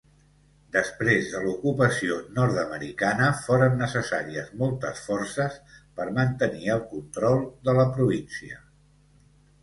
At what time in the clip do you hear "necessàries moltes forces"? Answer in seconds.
3.81-5.59